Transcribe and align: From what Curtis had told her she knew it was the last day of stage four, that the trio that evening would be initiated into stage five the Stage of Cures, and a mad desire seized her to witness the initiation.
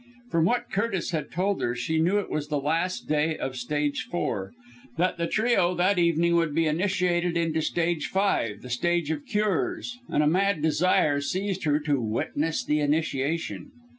From 0.31 0.45
what 0.45 0.71
Curtis 0.71 1.11
had 1.11 1.29
told 1.29 1.61
her 1.61 1.75
she 1.75 1.99
knew 1.99 2.17
it 2.17 2.31
was 2.31 2.47
the 2.47 2.57
last 2.59 3.07
day 3.07 3.37
of 3.37 3.55
stage 3.55 4.07
four, 4.09 4.51
that 4.97 5.19
the 5.19 5.27
trio 5.27 5.75
that 5.75 5.99
evening 5.99 6.33
would 6.37 6.55
be 6.55 6.65
initiated 6.65 7.37
into 7.37 7.61
stage 7.61 8.07
five 8.07 8.63
the 8.63 8.69
Stage 8.71 9.11
of 9.11 9.27
Cures, 9.27 9.99
and 10.09 10.23
a 10.23 10.27
mad 10.27 10.59
desire 10.59 11.21
seized 11.21 11.65
her 11.65 11.77
to 11.81 12.01
witness 12.01 12.63
the 12.65 12.79
initiation. 12.79 13.69